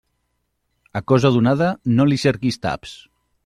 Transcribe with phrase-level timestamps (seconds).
[0.99, 1.69] A cosa donada
[1.99, 2.99] no li cerquis taps.